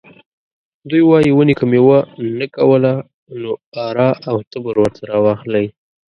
[0.89, 1.99] دوی وايي ونې که میوه
[2.39, 2.93] نه کوله
[3.41, 3.51] نو
[3.85, 5.65] اره او تبر ورته راواخلئ.